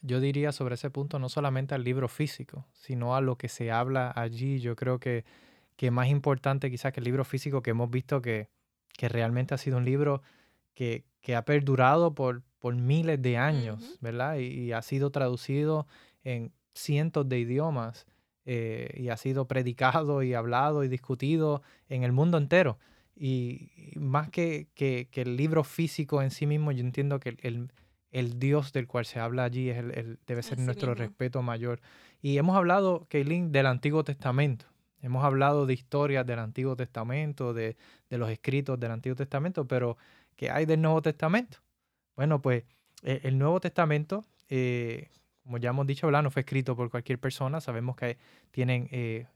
yo 0.00 0.20
diría 0.20 0.52
sobre 0.52 0.74
ese 0.74 0.90
punto, 0.90 1.18
no 1.18 1.28
solamente 1.28 1.74
al 1.74 1.82
libro 1.82 2.08
físico, 2.08 2.66
sino 2.72 3.16
a 3.16 3.20
lo 3.20 3.38
que 3.38 3.48
se 3.48 3.70
habla 3.70 4.12
allí. 4.14 4.60
Yo 4.60 4.76
creo 4.76 5.00
que, 5.00 5.24
que 5.76 5.90
más 5.90 6.08
importante 6.08 6.70
quizás 6.70 6.92
que 6.92 7.00
el 7.00 7.04
libro 7.04 7.24
físico 7.24 7.62
que 7.62 7.70
hemos 7.70 7.90
visto 7.90 8.22
que, 8.22 8.48
que 8.96 9.08
realmente 9.08 9.54
ha 9.54 9.58
sido 9.58 9.78
un 9.78 9.84
libro 9.84 10.22
que, 10.74 11.04
que 11.20 11.34
ha 11.34 11.44
perdurado 11.44 12.14
por, 12.14 12.42
por 12.58 12.74
miles 12.74 13.20
de 13.20 13.36
años, 13.36 13.98
¿verdad? 14.00 14.36
Y, 14.38 14.72
ha 14.72 14.82
sido 14.82 15.10
traducido 15.10 15.86
en 16.22 16.52
cientos 16.74 17.28
de 17.28 17.38
idiomas 17.38 18.06
eh, 18.44 18.90
y 18.96 19.08
ha 19.08 19.16
sido 19.16 19.46
predicado 19.46 20.22
y 20.22 20.34
hablado 20.34 20.84
y 20.84 20.88
discutido 20.88 21.62
en 21.88 22.02
el 22.02 22.12
mundo 22.12 22.38
entero. 22.38 22.78
Y, 23.16 23.70
más 23.96 24.28
que, 24.30 24.68
que, 24.74 25.08
que, 25.10 25.22
el 25.22 25.36
libro 25.36 25.62
físico 25.64 26.22
en 26.22 26.30
sí 26.30 26.46
mismo, 26.46 26.72
yo 26.72 26.80
entiendo 26.80 27.20
que 27.20 27.36
el, 27.42 27.70
el 28.10 28.38
Dios 28.38 28.72
del 28.72 28.86
cual 28.86 29.04
se 29.04 29.18
habla 29.18 29.44
allí 29.44 29.70
es 29.70 29.78
el, 29.78 30.18
debe 30.26 30.42
ser 30.42 30.58
nuestro 30.58 30.94
respeto 30.94 31.42
mayor. 31.42 31.80
Y 32.22 32.38
hemos 32.38 32.56
hablado, 32.56 33.06
Kaylin, 33.10 33.52
del 33.52 33.66
Antiguo 33.66 34.04
Testamento. 34.04 34.66
Hemos 35.04 35.22
hablado 35.22 35.66
de 35.66 35.74
historias 35.74 36.26
del 36.26 36.38
Antiguo 36.38 36.76
Testamento, 36.76 37.52
de, 37.52 37.76
los 38.08 38.30
escritos 38.30 38.80
del 38.80 38.90
Antiguo 38.90 39.14
Testamento, 39.14 39.68
pero 39.68 39.98
¿qué 40.34 40.50
hay 40.50 40.64
del 40.64 40.80
Nuevo 40.80 41.02
Testamento? 41.02 41.58
Bueno, 42.16 42.40
pues 42.40 42.64
e, 43.02 43.20
el 43.24 43.36
Nuevo 43.36 43.60
Testamento, 43.60 44.24
eh, 44.48 45.10
como 45.42 45.58
ya 45.58 45.68
hemos 45.68 45.86
dicho, 45.86 46.10
no 46.10 46.30
fue 46.30 46.40
escrito 46.40 46.74
por 46.74 46.88
cualquier 46.88 47.18
persona. 47.18 47.60
Sabemos 47.60 47.96
que 47.96 48.16
tienen 48.50 48.88
eh, 48.92 49.26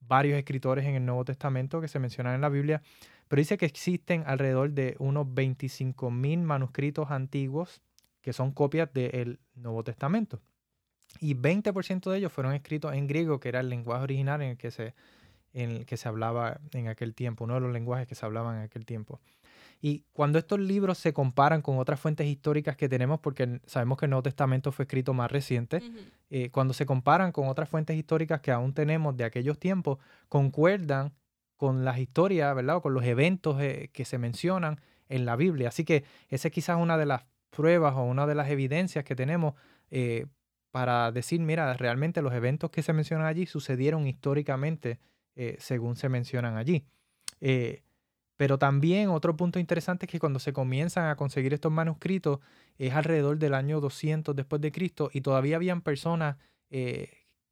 varios 0.00 0.36
escritores 0.36 0.84
en 0.84 0.96
el 0.96 1.06
Nuevo 1.06 1.24
Testamento 1.24 1.80
que 1.80 1.86
se 1.86 2.00
mencionan 2.00 2.34
en 2.34 2.40
la 2.40 2.48
Biblia, 2.48 2.82
pero 3.28 3.38
dice 3.38 3.56
que 3.56 3.66
existen 3.66 4.24
alrededor 4.26 4.72
de 4.72 4.96
unos 4.98 5.32
25 5.32 6.10
mil 6.10 6.40
manuscritos 6.40 7.12
antiguos 7.12 7.82
que 8.20 8.32
son 8.32 8.50
copias 8.50 8.92
del 8.92 9.38
Nuevo 9.54 9.84
Testamento. 9.84 10.40
Y 11.20 11.34
20% 11.34 12.10
de 12.10 12.18
ellos 12.18 12.32
fueron 12.32 12.54
escritos 12.54 12.94
en 12.94 13.06
griego, 13.06 13.40
que 13.40 13.48
era 13.48 13.60
el 13.60 13.68
lenguaje 13.68 14.02
original 14.02 14.42
en 14.42 14.50
el 14.50 14.56
que 14.56 14.70
se, 14.70 14.94
en 15.52 15.70
el 15.70 15.86
que 15.86 15.96
se 15.96 16.08
hablaba 16.08 16.60
en 16.72 16.88
aquel 16.88 17.14
tiempo, 17.14 17.44
uno 17.44 17.54
de 17.54 17.60
los 17.60 17.72
lenguajes 17.72 18.06
que 18.06 18.14
se 18.14 18.26
hablaban 18.26 18.56
en 18.56 18.62
aquel 18.62 18.84
tiempo. 18.84 19.20
Y 19.80 20.04
cuando 20.12 20.38
estos 20.38 20.60
libros 20.60 20.98
se 20.98 21.12
comparan 21.12 21.60
con 21.60 21.78
otras 21.78 22.00
fuentes 22.00 22.26
históricas 22.26 22.76
que 22.76 22.88
tenemos, 22.88 23.20
porque 23.20 23.60
sabemos 23.66 23.98
que 23.98 24.06
el 24.06 24.10
Nuevo 24.10 24.22
Testamento 24.22 24.72
fue 24.72 24.84
escrito 24.84 25.12
más 25.12 25.30
reciente, 25.30 25.82
eh, 26.30 26.50
cuando 26.50 26.72
se 26.72 26.86
comparan 26.86 27.32
con 27.32 27.48
otras 27.48 27.68
fuentes 27.68 27.96
históricas 27.96 28.40
que 28.40 28.50
aún 28.50 28.72
tenemos 28.72 29.16
de 29.16 29.24
aquellos 29.24 29.58
tiempos, 29.58 29.98
concuerdan 30.28 31.12
con 31.56 31.84
las 31.84 31.98
historias, 31.98 32.54
¿verdad? 32.54 32.76
O 32.76 32.82
con 32.82 32.94
los 32.94 33.04
eventos 33.04 33.60
eh, 33.60 33.90
que 33.92 34.04
se 34.04 34.18
mencionan 34.18 34.80
en 35.08 35.26
la 35.26 35.36
Biblia. 35.36 35.68
Así 35.68 35.84
que 35.84 36.04
esa 36.28 36.48
es 36.48 36.54
quizás 36.54 36.78
una 36.80 36.96
de 36.96 37.06
las 37.06 37.26
pruebas 37.50 37.94
o 37.94 38.02
una 38.04 38.26
de 38.26 38.34
las 38.34 38.48
evidencias 38.48 39.04
que 39.04 39.14
tenemos 39.14 39.54
eh, 39.90 40.26
para 40.74 41.12
decir, 41.12 41.38
mira, 41.38 41.72
realmente 41.74 42.20
los 42.20 42.32
eventos 42.32 42.68
que 42.68 42.82
se 42.82 42.92
mencionan 42.92 43.28
allí 43.28 43.46
sucedieron 43.46 44.08
históricamente 44.08 44.98
eh, 45.36 45.56
según 45.60 45.94
se 45.94 46.08
mencionan 46.08 46.56
allí. 46.56 46.84
Eh, 47.40 47.84
pero 48.36 48.58
también 48.58 49.08
otro 49.10 49.36
punto 49.36 49.60
interesante 49.60 50.06
es 50.06 50.10
que 50.10 50.18
cuando 50.18 50.40
se 50.40 50.52
comienzan 50.52 51.06
a 51.06 51.14
conseguir 51.14 51.54
estos 51.54 51.70
manuscritos 51.70 52.40
es 52.76 52.92
alrededor 52.92 53.38
del 53.38 53.54
año 53.54 53.80
200 53.80 54.34
después 54.34 54.60
de 54.60 54.72
Cristo 54.72 55.10
y 55.12 55.20
todavía 55.20 55.54
habían 55.54 55.80
personas 55.80 56.38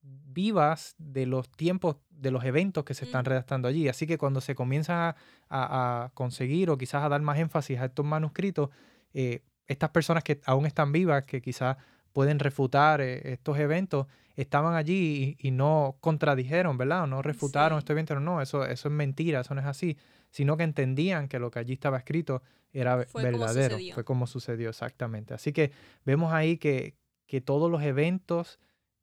vivas 0.00 0.96
de 0.98 1.26
los 1.26 1.48
tiempos, 1.48 1.98
de 2.10 2.32
los 2.32 2.42
eventos 2.42 2.82
que 2.82 2.94
se 2.94 3.04
están 3.04 3.24
redactando 3.24 3.68
allí. 3.68 3.86
Así 3.86 4.04
que 4.04 4.18
cuando 4.18 4.40
se 4.40 4.56
comienza 4.56 5.14
a, 5.48 6.10
conseguir 6.14 6.70
o 6.70 6.76
quizás 6.76 7.04
a 7.04 7.08
dar 7.08 7.22
más 7.22 7.38
énfasis 7.38 7.78
a 7.78 7.84
estos 7.84 8.04
manuscritos, 8.04 8.70
estas 9.12 9.90
personas 9.90 10.24
que 10.24 10.40
aún 10.44 10.66
están 10.66 10.90
vivas, 10.90 11.22
que 11.22 11.40
quizás 11.40 11.76
pueden 12.12 12.38
refutar 12.38 13.00
eh, 13.00 13.32
estos 13.32 13.58
eventos, 13.58 14.06
estaban 14.36 14.74
allí 14.74 15.36
y, 15.38 15.50
no 15.50 15.96
contradijeron, 16.00 16.78
¿verdad? 16.78 17.04
O 17.04 17.06
no 17.06 17.22
refutaron 17.22 17.78
estos 17.78 17.94
eventos. 17.94 18.20
No, 18.20 18.40
eso, 18.40 18.64
eso 18.64 18.88
es 18.88 18.94
mentira, 18.94 19.40
eso 19.40 19.54
no 19.54 19.60
es 19.60 19.66
así, 19.66 19.98
sino 20.30 20.56
que 20.56 20.64
entendían 20.64 21.28
que 21.28 21.38
lo 21.38 21.50
que 21.50 21.58
allí 21.58 21.74
estaba 21.74 21.98
escrito 21.98 22.42
era 22.72 22.96
verdadero. 23.14 23.76
Fue 23.94 24.04
como 24.04 24.26
sucedió 24.26 24.70
exactamente. 24.70 25.34
Así 25.34 25.52
que 25.52 25.72
vemos 26.04 26.32
ahí 26.32 26.56
que, 26.56 26.94
que 27.26 27.40
todos 27.40 27.70
los 27.70 27.82
eventos, 27.82 28.58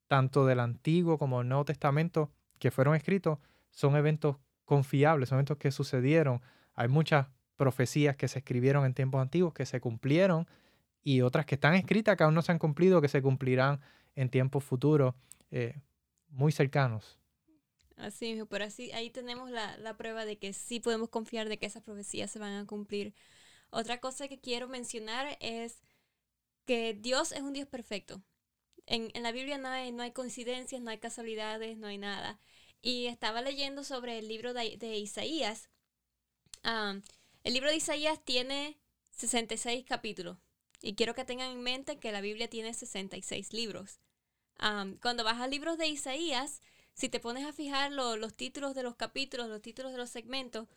tanto 0.07 0.45
del 0.45 0.59
Antiguo 0.59 1.17
como 1.17 1.39
del 1.39 1.49
Nuevo 1.49 1.65
Testamento, 1.65 2.31
que 2.57 2.71
fueron 2.71 2.95
escritos, 2.95 3.37
son 3.69 3.95
eventos 3.95 4.37
confiables, 4.65 5.29
son 5.29 5.37
eventos 5.37 5.57
que 5.57 5.71
sucedieron. 5.71 6.41
Hay 6.73 6.87
muchas 6.87 7.27
profecías 7.55 8.15
que 8.15 8.27
se 8.27 8.39
escribieron 8.39 8.85
en 8.85 8.93
tiempos 8.93 9.21
antiguos 9.21 9.53
que 9.53 9.65
se 9.65 9.79
cumplieron 9.79 10.47
y 11.03 11.21
otras 11.21 11.45
que 11.45 11.55
están 11.55 11.75
escritas 11.75 12.17
que 12.17 12.23
aún 12.23 12.33
no 12.33 12.41
se 12.41 12.51
han 12.51 12.59
cumplido, 12.59 13.01
que 13.01 13.07
se 13.07 13.21
cumplirán 13.21 13.81
en 14.15 14.29
tiempos 14.29 14.63
futuros 14.63 15.15
eh, 15.51 15.79
muy 16.29 16.51
cercanos. 16.51 17.17
Así, 17.95 18.41
pero 18.49 18.65
así 18.65 18.91
ahí 18.93 19.09
tenemos 19.09 19.49
la, 19.49 19.77
la, 19.77 19.97
prueba 19.97 20.25
de 20.25 20.37
que 20.37 20.53
sí 20.53 20.79
podemos 20.79 21.09
confiar 21.09 21.49
de 21.49 21.57
que 21.59 21.65
esas 21.65 21.83
profecías 21.83 22.31
se 22.31 22.39
van 22.39 22.53
a 22.53 22.65
cumplir. 22.65 23.13
Otra 23.71 23.99
cosa 23.99 24.27
que 24.27 24.39
quiero 24.39 24.67
mencionar 24.67 25.37
es 25.41 25.81
que 26.65 26.93
Dios 26.93 27.31
es 27.33 27.41
un 27.41 27.53
Dios 27.53 27.67
perfecto. 27.67 28.21
En, 28.85 29.11
en 29.13 29.23
la 29.23 29.31
Biblia 29.31 29.57
no 29.57 29.67
hay, 29.67 29.91
no 29.91 30.03
hay 30.03 30.11
coincidencias, 30.11 30.81
no 30.81 30.91
hay 30.91 30.97
casualidades, 30.97 31.77
no 31.77 31.87
hay 31.87 31.97
nada. 31.97 32.39
Y 32.81 33.07
estaba 33.07 33.41
leyendo 33.41 33.83
sobre 33.83 34.19
el 34.19 34.27
libro 34.29 34.53
de, 34.53 34.77
de 34.77 34.97
Isaías. 34.97 35.69
Um, 36.63 37.01
el 37.43 37.53
libro 37.53 37.69
de 37.69 37.77
Isaías 37.77 38.23
tiene 38.23 38.79
66 39.11 39.85
capítulos 39.85 40.37
y 40.81 40.95
quiero 40.95 41.13
que 41.13 41.25
tengan 41.25 41.51
en 41.51 41.61
mente 41.61 41.99
que 41.99 42.11
la 42.11 42.21
Biblia 42.21 42.49
tiene 42.49 42.73
66 42.73 43.53
libros. 43.53 43.99
cuando 45.01 45.23
vas 45.23 45.39
al 45.39 45.51
libro 45.51 45.77
de 45.77 45.87
Isaías, 45.87 46.61
si 46.93 47.07
te 47.09 47.19
pones 47.19 47.45
a 47.45 47.53
fijar 47.53 47.91
los 47.91 48.33
títulos 48.35 48.75
de 48.75 48.83
los 48.83 48.95
capítulos, 48.95 49.47
los 49.47 49.61
títulos 49.61 49.91
de 49.91 49.97
los 49.97 50.09
segmentos, 50.09 50.67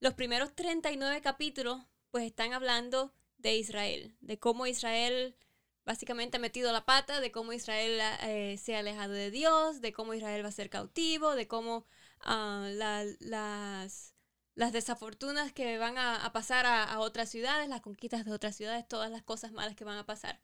los 0.00 0.14
primeros 0.14 0.54
39 0.54 1.20
capítulos 1.22 1.82
pues 2.10 2.24
están 2.24 2.52
hablando 2.52 3.12
de 3.38 3.56
Israel, 3.56 4.16
de 4.20 4.38
cómo 4.38 4.66
Israel 4.66 5.36
básicamente 5.84 6.36
ha 6.36 6.40
metido 6.40 6.72
la 6.72 6.84
pata, 6.84 7.20
de 7.20 7.32
cómo 7.32 7.52
Israel 7.52 8.00
eh, 8.22 8.58
se 8.58 8.76
ha 8.76 8.80
alejado 8.80 9.12
de 9.12 9.30
Dios, 9.30 9.80
de 9.80 9.92
cómo 9.92 10.14
Israel 10.14 10.44
va 10.44 10.48
a 10.48 10.52
ser 10.52 10.70
cautivo, 10.70 11.34
de 11.34 11.48
cómo 11.48 11.86
ah, 12.20 12.68
las 12.70 14.15
las 14.56 14.72
desafortunas 14.72 15.52
que 15.52 15.78
van 15.78 15.98
a, 15.98 16.32
pasar 16.32 16.66
a, 16.66 16.98
otras 16.98 17.28
ciudades, 17.28 17.68
las 17.68 17.82
conquistas 17.82 18.24
de 18.24 18.32
otras 18.32 18.56
ciudades, 18.56 18.88
todas 18.88 19.10
las 19.10 19.22
cosas 19.22 19.52
malas 19.52 19.76
que 19.76 19.84
van 19.84 19.98
a 19.98 20.06
pasar. 20.06 20.40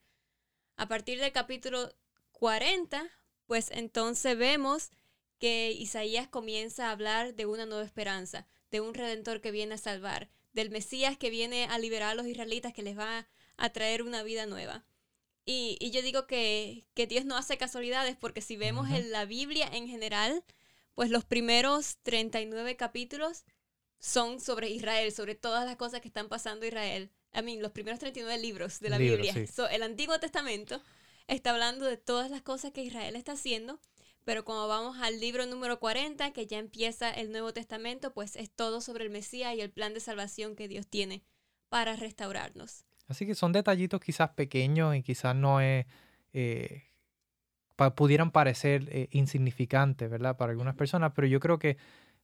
A 0.77 0.87
partir 0.87 1.19
del 1.19 1.33
capítulo 1.33 1.93
40, 2.33 3.09
pues 3.47 3.71
entonces 3.71 4.37
vemos 4.37 4.91
que 5.39 5.73
Isaías 5.73 6.29
comienza 6.29 6.89
a 6.89 6.93
hablar 6.93 7.35
de 7.35 7.47
una 7.47 7.65
nueva 7.67 7.85
esperanza, 7.85 8.47
de 8.71 8.81
un 8.81 8.93
redentor 8.93 9.41
que 9.41 9.51
viene 9.51 9.75
a 9.75 9.79
salvar, 9.79 10.31
del 10.53 10.71
Mesías 10.71 11.17
que 11.17 11.31
viene 11.31 11.65
a 11.65 11.79
liberar 11.79 12.11
a 12.11 12.15
los 12.15 12.27
israelitas, 12.27 12.75
que 12.75 12.83
les 12.83 12.99
va 12.99 13.27
a 13.57 13.71
traer 13.71 14.03
una 14.03 14.23
vida 14.23 14.45
nueva. 14.45 14.85
Y, 15.47 15.91
yo 15.91 16.03
digo 16.03 16.27
que, 16.27 16.87
Dios 16.95 17.25
no 17.25 17.37
hace 17.37 17.57
casualidades, 17.57 18.17
porque 18.17 18.43
si 18.43 18.57
vemos 18.57 18.91
en 18.91 19.11
la 19.11 19.25
Biblia 19.25 19.69
en 19.73 19.89
general, 19.89 20.45
pues 20.95 21.11
los 21.11 21.25
primeros 21.25 21.97
39 22.03 22.77
capítulos 22.77 23.45
son 24.03 24.41
sobre 24.41 24.69
Israel, 24.69 25.13
sobre 25.13 25.37
todas 25.37 25.65
las 25.65 25.77
cosas 25.77 26.01
que 26.01 26.09
están 26.09 26.29
pasando 26.29 26.67
Israel. 26.67 27.09
I 27.35 27.43
mean, 27.43 27.63
los 27.63 27.71
primeros 27.71 28.01
39 28.01 28.37
libros 28.43 28.81
de 28.81 28.91
la 28.91 28.99
Biblia. 28.99 29.33
el 29.71 29.83
Antiguo 29.83 30.19
Testamento 30.19 30.83
está 31.29 31.51
hablando 31.51 31.87
de 31.87 31.97
todas 31.97 32.29
las 32.29 32.43
cosas 32.43 32.73
que 32.73 32.83
Israel 32.83 33.15
está 33.15 33.33
haciendo, 33.33 33.79
pero 34.25 34.45
cuando 34.45 34.67
vamos 34.67 34.99
al 35.01 35.21
libro 35.21 35.47
número 35.47 35.79
40, 35.79 36.33
que 36.33 36.47
ya 36.49 36.59
empieza 36.59 37.11
el 37.13 37.31
Nuevo 37.31 37.53
Testamento, 37.53 38.13
pues 38.13 38.35
es 38.35 38.51
todo 38.51 38.81
sobre 38.81 39.05
el 39.05 39.11
Mesías 39.11 39.55
y 39.55 39.61
el 39.61 39.71
plan 39.71 39.95
de 39.95 40.01
salvación 40.01 40.57
que 40.57 40.67
Dios 40.67 40.89
tiene 40.89 41.23
para 41.69 41.95
restaurarnos. 41.95 42.85
Así 43.07 43.25
que 43.25 43.37
son 43.37 43.53
detallitos 43.53 44.01
quizás 44.01 44.31
pequeños 44.31 44.97
y 44.97 45.03
quizás 45.03 45.37
no 45.37 45.61
es... 45.61 45.87
Eh, 46.33 46.83
pudieran 47.97 48.31
parecer 48.31 48.89
eh, 48.91 49.09
insignificantes, 49.11 50.09
¿verdad? 50.09 50.37
Para 50.37 50.53
algunas 50.53 50.75
personas, 50.75 51.13
pero 51.15 51.27
yo 51.27 51.41
creo 51.41 51.59
que 51.59 51.79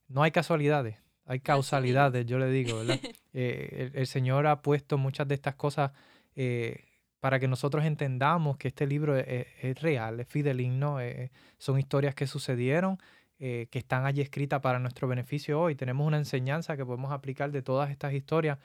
no 0.07 0.23
hay 0.23 0.31
casualidades 0.31 0.97
hay 1.29 1.41
causalidades, 1.41 2.25
yo 2.25 2.39
le 2.39 2.49
digo, 2.49 2.79
¿verdad? 2.79 2.99
Eh, 3.31 3.91
el, 3.93 4.07
Señor 4.07 4.47
ha 4.47 4.63
puesto 4.63 4.97
muchas 4.97 5.27
de 5.27 5.35
estas 5.35 5.53
cosas 5.53 5.91
eh, 6.35 6.85
para 7.19 7.39
que 7.39 7.47
nosotros 7.47 7.85
entendamos 7.85 8.57
que 8.57 8.69
este 8.69 8.87
libro 8.87 9.15
es, 9.15 9.79
real, 9.79 10.19
es 10.19 10.27
fideligno, 10.27 10.99
eh, 10.99 11.31
son 11.59 11.77
historias 11.77 12.15
que 12.15 12.25
sucedieron, 12.25 12.97
que 13.37 13.69
están 13.71 14.07
allí 14.07 14.21
escritas 14.21 14.61
para 14.61 14.79
nuestro 14.79 15.07
beneficio 15.07 15.61
hoy. 15.61 15.75
Tenemos 15.75 16.07
una 16.07 16.17
enseñanza 16.17 16.75
que 16.75 16.83
podemos 16.83 17.11
aplicar 17.11 17.51
de 17.51 17.61
todas 17.61 17.91
estas 17.91 18.13
historias 18.13 18.57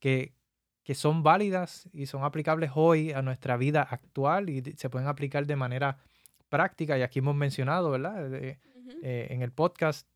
que, 0.00 0.34
que 0.82 0.96
son 0.96 1.22
válidas 1.22 1.88
y 1.92 2.06
son 2.06 2.24
aplicables 2.24 2.72
hoy 2.74 3.12
a 3.12 3.22
nuestra 3.22 3.56
vida 3.56 3.82
actual 3.82 4.50
y 4.50 4.62
se 4.76 4.90
pueden 4.90 5.06
aplicar 5.06 5.46
de 5.46 5.54
manera 5.54 5.98
práctica. 6.48 6.98
Y 6.98 7.02
aquí 7.02 7.20
hemos 7.20 7.36
mencionado, 7.36 7.92
¿verdad? 7.92 8.34
en 9.00 9.42
el 9.42 9.52
podcast 9.52 10.08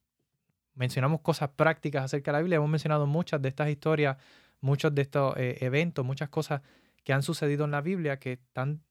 mencionamos 0.74 1.20
cosas 1.20 1.50
prácticas 1.50 2.04
acerca 2.04 2.30
de 2.30 2.38
la 2.38 2.40
Biblia, 2.40 2.56
hemos 2.56 2.70
mencionado 2.70 3.06
muchas 3.06 3.40
de 3.42 3.48
estas 3.48 3.68
historias, 3.68 4.16
muchos 4.60 4.94
de 4.94 5.02
estos 5.02 5.36
eh, 5.36 5.58
eventos, 5.60 6.04
muchas 6.04 6.28
cosas 6.28 6.62
que 7.04 7.12
han 7.12 7.22
sucedido 7.22 7.64
en 7.64 7.72
la 7.72 7.80
Biblia 7.80 8.18
que 8.18 8.32
están 8.32 8.82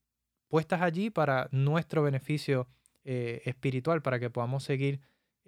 puestas 0.47 0.81
allí 0.81 1.09
para 1.09 1.47
nuestro 1.51 2.03
beneficio 2.03 2.67
eh, 3.03 3.41
espiritual, 3.45 4.01
para 4.01 4.19
que 4.19 4.29
podamos 4.29 4.63
seguir 4.63 4.99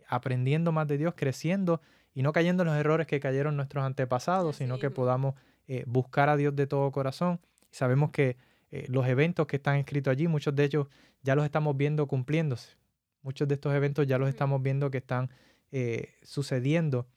aprendiendo 0.07 0.71
más 0.71 0.87
de 0.87 0.97
Dios, 0.97 1.13
creciendo 1.15 1.81
y 2.13 2.23
no 2.23 2.31
cayendo 2.31 2.63
en 2.63 2.69
los 2.69 2.77
errores 2.77 3.07
que 3.07 3.19
cayeron 3.19 3.55
nuestros 3.55 3.83
antepasados, 3.83 4.57
sino 4.57 4.79
que 4.79 4.89
podamos 4.89 5.35
eh, 5.67 5.83
buscar 5.87 6.29
a 6.29 6.37
Dios 6.37 6.55
de 6.55 6.67
todo 6.67 6.91
corazón. 6.91 7.39
Sabemos 7.71 8.11
que 8.11 8.37
eh, 8.71 8.85
los 8.89 9.07
eventos 9.07 9.47
que 9.47 9.57
están 9.57 9.77
escritos 9.77 10.11
allí, 10.11 10.27
muchos 10.27 10.55
de 10.55 10.63
ellos 10.63 10.87
ya 11.21 11.35
los 11.35 11.45
estamos 11.45 11.75
viendo 11.75 12.07
cumpliéndose. 12.07 12.75
Muchos 13.21 13.47
de 13.47 13.55
estos 13.55 13.73
eventos 13.73 14.05
ya 14.07 14.17
los 14.17 14.29
estamos 14.29 14.61
viendo 14.61 14.89
que 14.91 14.97
están 14.97 15.29
sucediendo, 16.21 17.07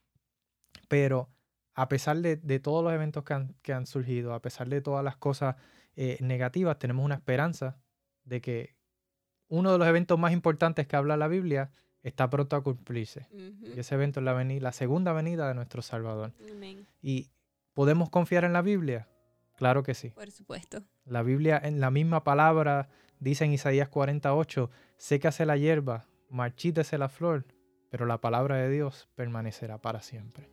pero 0.88 1.28
a 1.76 1.88
pesar 1.88 2.16
de, 2.16 2.58
todos 2.58 2.82
los 2.82 2.92
eventos 2.92 3.22
que 3.22 3.72
han, 3.72 3.86
surgido, 3.86 4.32
a 4.32 4.40
pesar 4.40 4.68
de 4.68 4.80
todas 4.80 5.04
las 5.04 5.16
cosas 5.16 5.56
eh, 5.94 6.16
negativas, 6.20 6.78
tenemos 6.78 7.04
una 7.04 7.16
esperanza 7.16 7.76
de 8.24 8.40
que 8.40 8.74
uno 9.48 9.72
de 9.72 9.78
los 9.78 9.86
eventos 9.86 10.18
más 10.18 10.32
importantes 10.32 10.86
que 10.86 10.96
habla 10.96 11.18
la 11.18 11.28
Biblia 11.28 11.70
está 12.02 12.30
pronto 12.30 12.56
a 12.56 12.62
cumplirse. 12.62 13.28
Y 13.30 13.78
ese 13.78 13.94
evento 13.94 14.20
es 14.20 14.24
la, 14.24 14.42
la 14.42 14.72
segunda 14.72 15.12
venida 15.12 15.46
de 15.48 15.54
nuestro 15.54 15.82
Salvador. 15.82 16.32
¿Y 17.02 17.28
podemos 17.74 18.08
confiar 18.08 18.44
en 18.44 18.54
la 18.54 18.62
Biblia? 18.62 19.06
Claro 19.56 19.82
que 19.82 19.92
sí. 19.92 20.10
Por 20.10 20.30
supuesto. 20.30 20.82
La 21.04 21.22
Biblia, 21.22 21.60
en 21.62 21.80
la 21.80 21.90
misma 21.90 22.24
palabra, 22.24 22.88
dice 23.20 23.44
en 23.44 23.52
Isaías 23.52 23.88
48, 23.90 24.70
sécase 24.96 25.44
la 25.44 25.58
hierba, 25.58 26.06
marchítese 26.30 26.96
la 26.96 27.10
flor, 27.10 27.44
pero 27.90 28.06
la 28.06 28.20
palabra 28.20 28.56
de 28.56 28.70
Dios 28.70 29.08
permanecerá 29.14 29.78
para 29.78 30.02
siempre. 30.02 30.48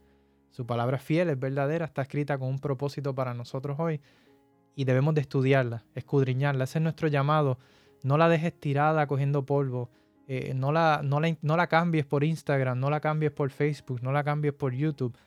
Su 0.51 0.65
palabra 0.65 0.97
es 0.97 1.03
fiel, 1.03 1.29
es 1.29 1.39
verdadera, 1.39 1.85
está 1.85 2.03
escrita 2.03 2.37
con 2.37 2.47
un 2.47 2.59
propósito 2.59 3.15
para 3.15 3.33
nosotros 3.33 3.79
hoy 3.79 4.01
y 4.75 4.85
debemos 4.85 5.15
de 5.15 5.21
estudiarla, 5.21 5.83
escudriñarla. 5.95 6.65
Ese 6.65 6.79
es 6.79 6.83
nuestro 6.83 7.07
llamado. 7.07 7.57
No 8.03 8.17
la 8.17 8.29
dejes 8.29 8.53
tirada 8.59 9.07
cogiendo 9.07 9.45
polvo. 9.45 9.89
Eh, 10.27 10.53
no, 10.55 10.71
la, 10.71 11.01
no, 11.03 11.19
la, 11.19 11.67
cambies 11.67 12.05
por 12.05 12.23
Instagram, 12.23 12.79
no 12.79 12.89
la 12.89 12.99
cambies 12.99 13.31
por 13.31 13.49
Facebook, 13.49 14.01
no 14.01 14.11
la 14.11 14.23
cambies 14.23 14.53
por 14.53 14.73
YouTube. 14.73 15.17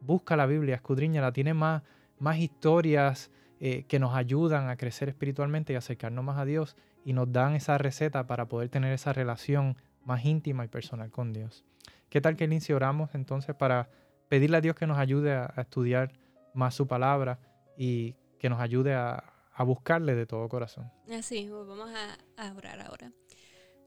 Busca 0.00 0.36
la 0.36 0.46
Biblia, 0.46 0.76
escudriñala. 0.76 1.32
Tiene 1.32 1.54
más, 1.54 1.82
más 2.18 2.38
historias 2.38 3.30
eh, 3.60 3.84
que 3.88 3.98
nos 3.98 4.14
ayudan 4.14 4.68
a 4.68 4.76
crecer 4.76 5.08
espiritualmente 5.08 5.72
y 5.72 5.76
acercarnos 5.76 6.24
más 6.24 6.38
a 6.38 6.44
Dios 6.44 6.76
y 7.04 7.12
nos 7.12 7.30
dan 7.30 7.54
esa 7.54 7.78
receta 7.78 8.26
para 8.26 8.46
poder 8.46 8.68
tener 8.68 8.92
esa 8.92 9.12
relación 9.12 9.76
más 10.06 10.24
íntima 10.24 10.64
y 10.64 10.68
personal 10.68 11.10
con 11.10 11.32
Dios. 11.32 11.64
¿Qué 12.08 12.20
tal 12.20 12.36
que 12.36 12.44
inicio 12.44 12.76
oramos 12.76 13.14
entonces 13.14 13.54
para 13.54 13.90
pedirle 14.28 14.56
a 14.56 14.60
Dios 14.60 14.76
que 14.76 14.86
nos 14.86 14.98
ayude 14.98 15.32
a, 15.32 15.52
estudiar 15.58 16.12
más 16.54 16.74
su 16.74 16.86
palabra 16.86 17.38
y 17.76 18.14
que 18.38 18.48
nos 18.48 18.60
ayude 18.60 18.94
a, 18.94 19.32
buscarle 19.58 20.14
de 20.14 20.26
todo 20.26 20.50
corazón. 20.50 20.92
Así, 21.10 21.48
pues 21.50 21.66
vamos 21.66 21.90
a, 22.36 22.52
orar 22.54 22.78
ahora. 22.80 23.10